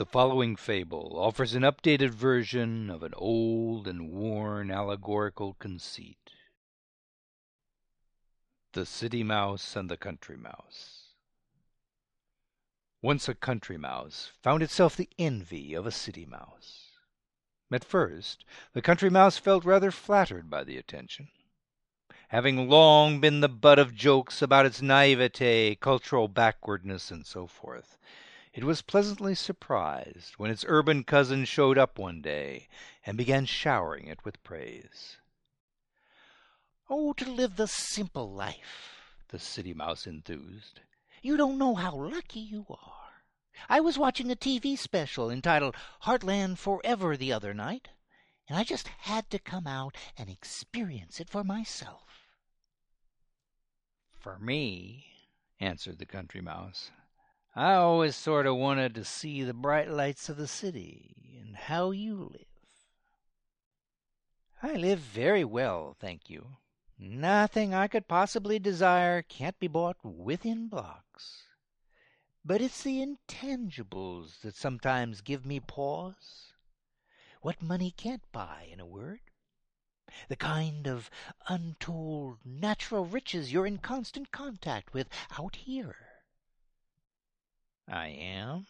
[0.00, 6.30] The following fable offers an updated version of an old and worn allegorical conceit.
[8.72, 11.08] The City Mouse and the Country Mouse
[13.02, 16.92] Once a country mouse found itself the envy of a city mouse.
[17.70, 21.28] At first the country mouse felt rather flattered by the attention.
[22.28, 27.98] Having long been the butt of jokes about its naivete, cultural backwardness, and so forth,
[28.52, 32.68] it was pleasantly surprised when its urban cousin showed up one day
[33.06, 35.18] and began showering it with praise.
[36.88, 40.80] "Oh, to live the simple life!" the City Mouse enthused.
[41.22, 43.22] "You don't know how lucky you are.
[43.68, 47.90] I was watching a TV special entitled 'Heartland Forever' the other night,
[48.48, 52.26] and I just had to come out and experience it for myself."
[54.12, 55.06] "For me,"
[55.60, 56.90] answered the Country Mouse.
[57.54, 61.90] I always sort of wanted to see the bright lights of the city, and how
[61.90, 62.46] you live."
[64.62, 66.58] "I live very well, thank you.
[66.96, 71.48] Nothing I could possibly desire can't be bought within blocks.
[72.44, 76.52] But it's the intangibles that sometimes give me pause.
[77.40, 79.20] What money can't buy, in a word.
[80.28, 81.10] The kind of
[81.48, 86.09] untold natural riches you're in constant contact with out here.
[87.92, 88.68] "I am?"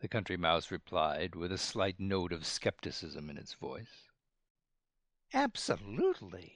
[0.00, 4.10] the Country Mouse replied, with a slight note of skepticism in its voice.
[5.32, 6.52] "Absolutely.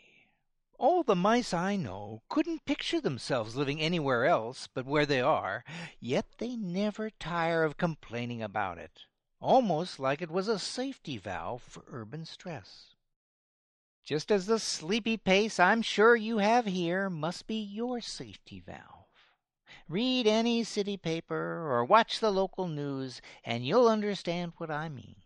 [0.76, 5.64] All the mice I know couldn't picture themselves living anywhere else but where they are,
[6.00, 9.04] yet they never tire of complaining about it,
[9.38, 12.96] almost like it was a safety valve for urban stress.
[14.02, 18.95] Just as the sleepy pace I'm sure you have here must be your safety valve.
[19.88, 25.16] Read any city paper or watch the local news, and you'll understand what I mean.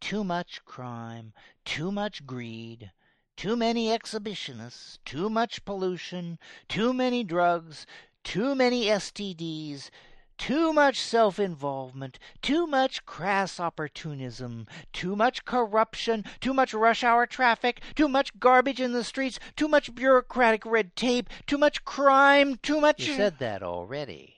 [0.00, 1.32] Too much crime,
[1.64, 2.92] too much greed,
[3.36, 6.38] too many exhibitionists, too much pollution,
[6.68, 7.86] too many drugs,
[8.22, 9.90] too many STDs,
[10.38, 17.26] too much self involvement, too much crass opportunism, too much corruption, too much rush hour
[17.26, 22.56] traffic, too much garbage in the streets, too much bureaucratic red tape, too much crime,
[22.62, 23.06] too much.
[23.06, 24.34] You said that already.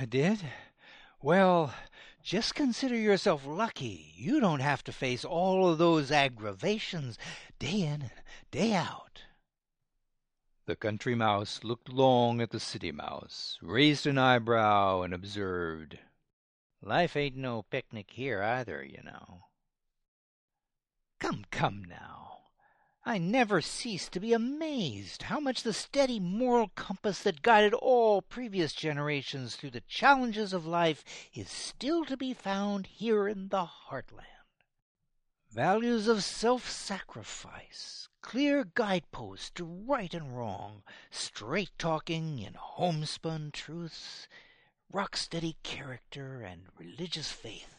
[0.00, 0.40] I did?
[1.22, 1.72] Well,
[2.22, 7.18] just consider yourself lucky you don't have to face all of those aggravations
[7.58, 8.10] day in and
[8.50, 9.22] day out.
[10.66, 15.98] The Country Mouse looked long at the City Mouse, raised an eyebrow, and observed,
[16.80, 19.48] "Life ain't no picnic here, either, you know."
[21.18, 22.46] "Come, come, now!
[23.04, 28.22] I never cease to be amazed how much the steady moral compass that guided all
[28.22, 31.04] previous generations through the challenges of life
[31.34, 34.24] is still to be found here in the heartland.
[35.50, 44.26] Values of self sacrifice clear guideposts to right and wrong, straight talking and homespun truths,
[44.90, 47.74] rock steady character and religious faith,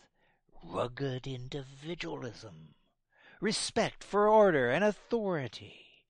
[0.64, 2.76] rugged individualism,
[3.42, 6.06] respect for order and authority,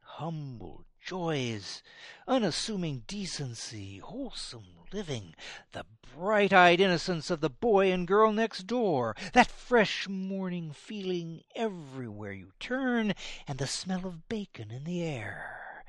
[0.00, 1.84] humble joys,
[2.26, 5.36] unassuming decency, wholesome living,
[5.70, 5.86] the
[6.16, 12.32] bright eyed innocence of the boy and girl next door, that fresh morning feeling everywhere
[12.32, 13.14] you turn,
[13.46, 15.84] and the smell of bacon in the air.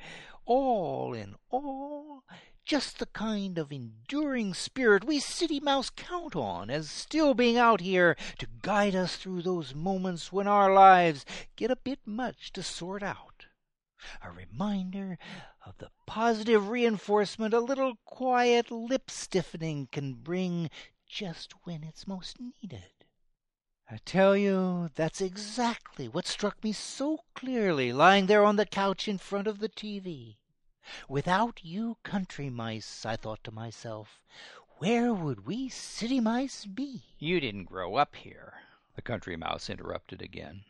[0.46, 2.24] All in all,
[2.64, 7.82] just the kind of enduring spirit we city mouse count on as still being out
[7.82, 11.26] here to guide us through those moments when our lives
[11.56, 13.37] get a bit much to sort out
[14.22, 15.18] a reminder
[15.66, 20.70] of the positive reinforcement a little quiet lip stiffening can bring
[21.08, 22.92] just when it's most needed.
[23.90, 29.08] I tell you, that's exactly what struck me so clearly lying there on the couch
[29.08, 30.36] in front of the TV.
[31.08, 34.22] Without you country mice, I thought to myself,
[34.80, 37.04] where would we city mice be?
[37.18, 38.62] You didn't grow up here,
[38.96, 40.66] the Country Mouse interrupted again.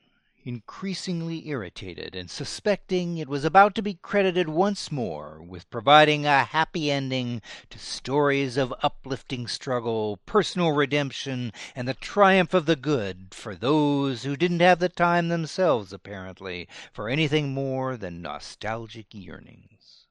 [0.48, 6.46] Increasingly irritated and suspecting it was about to be credited once more with providing a
[6.46, 13.28] happy ending to stories of uplifting struggle, personal redemption, and the triumph of the good
[13.32, 20.08] for those who didn't have the time themselves, apparently, for anything more than nostalgic yearnings.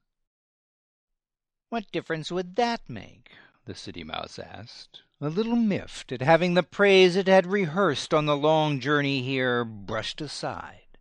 [1.69, 3.31] What difference would that make?
[3.67, 8.25] The City Mouse asked, a little miffed at having the praise it had rehearsed on
[8.25, 10.97] the long journey here brushed aside.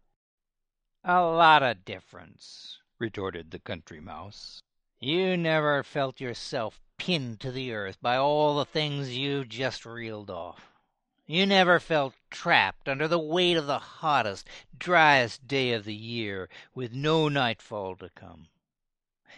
[1.05, 4.63] A lot of difference, retorted the Country Mouse.
[4.99, 10.29] You never felt yourself pinned to the earth by all the things you just reeled
[10.29, 10.73] off.
[11.25, 16.49] You never felt trapped under the weight of the hottest, driest day of the year,
[16.75, 18.49] with no nightfall to come.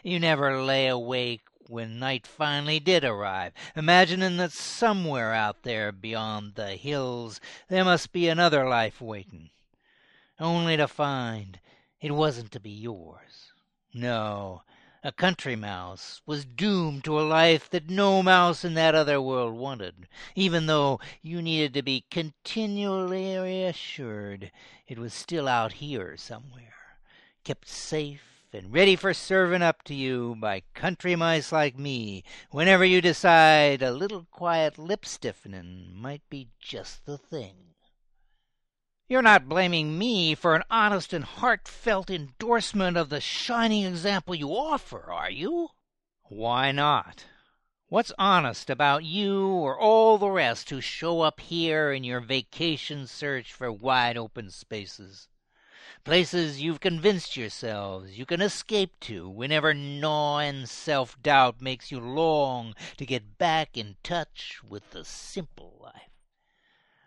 [0.02, 6.54] You never lay awake when night finally did arrive, imagining that somewhere out there beyond
[6.54, 9.50] the hills there must be another life waiting,
[10.40, 11.60] only to find
[12.00, 13.52] it wasn't to be yours.
[13.92, 14.62] No,
[15.04, 19.54] a country mouse was doomed to a life that no mouse in that other world
[19.54, 24.50] wanted, even though you needed to be continually reassured
[24.86, 26.96] it was still out here somewhere,
[27.44, 32.84] kept safe and ready for serving up to you by country mice like me whenever
[32.84, 37.74] you decide a little quiet lip stiffening might be just the thing.
[39.08, 44.50] You're not blaming me for an honest and heartfelt endorsement of the shining example you
[44.50, 45.68] offer, are you?
[46.24, 47.26] Why not?
[47.88, 53.06] What's honest about you or all the rest who show up here in your vacation
[53.06, 55.28] search for wide open spaces?
[56.04, 62.74] Places you've convinced yourselves you can escape to whenever gnawing self doubt makes you long
[62.96, 66.10] to get back in touch with the simple life.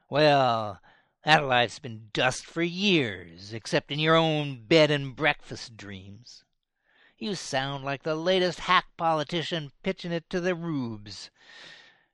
[0.10, 0.82] Well,
[1.24, 6.44] that life's been dust for years, except in your own bed and breakfast dreams.
[7.18, 11.30] You sound like the latest hack politician pitching it to the rubes.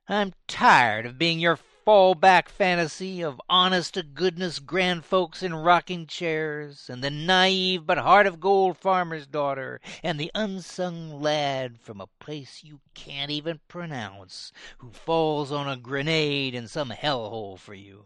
[0.06, 1.56] I'm tired of being your
[1.88, 7.96] fallback fantasy of honest to goodness grand folks in rocking chairs, and the naive but
[7.96, 13.58] heart of gold farmer's daughter, and the unsung lad from a place you can't even
[13.68, 18.04] pronounce, who falls on a grenade in some hellhole for you.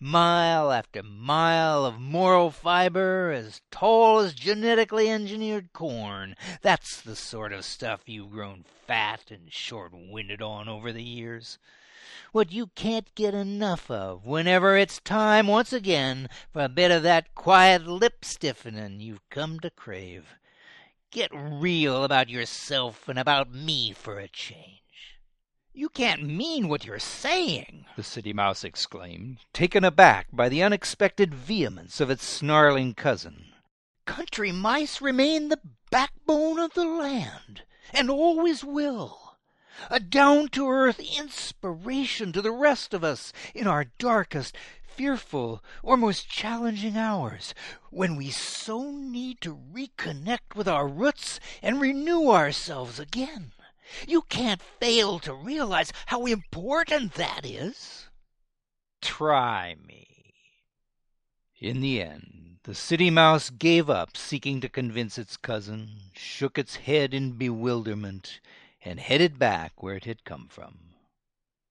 [0.00, 6.34] Mile after mile of moral fiber as tall as genetically engineered corn.
[6.62, 11.58] That's the sort of stuff you've grown fat and short winded on over the years
[12.32, 17.02] what you can't get enough of whenever it's time once again for a bit of
[17.02, 20.36] that quiet lip stiffening you've come to crave.
[21.10, 24.82] Get real about yourself and about me for a change.
[25.78, 31.32] You can't mean what you're saying, the City Mouse exclaimed, taken aback by the unexpected
[31.32, 33.52] vehemence of its snarling cousin.
[34.04, 39.36] Country mice remain the backbone of the land, and always will
[39.88, 45.96] a down to earth inspiration to the rest of us in our darkest, fearful, or
[45.96, 47.54] most challenging hours,
[47.90, 53.52] when we so need to reconnect with our roots and renew ourselves again.
[54.06, 58.08] You can't fail to realize how important that is.
[59.00, 60.34] Try me.
[61.60, 66.76] In the end, the City Mouse gave up seeking to convince its cousin, shook its
[66.76, 68.40] head in bewilderment,
[68.84, 70.94] and headed back where it had come from,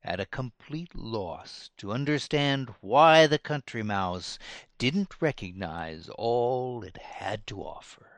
[0.04, 4.40] at a complete loss to understand why the Country Mouse
[4.78, 8.17] didn't recognize all it had to offer.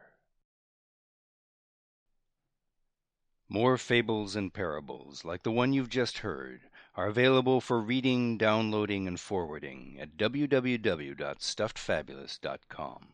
[3.50, 9.08] More fables and parables like the one you've just heard are available for reading, downloading,
[9.08, 13.14] and forwarding at www.stuffedfabulist.com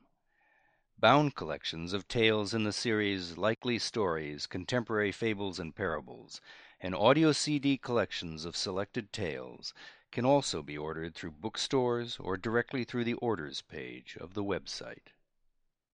[0.97, 6.39] bound collections of tales in the series Likely Stories, Contemporary Fables and Parables,
[6.79, 9.73] and audio CD collections of selected tales
[10.11, 15.11] can also be ordered through bookstores or directly through the orders page of the website.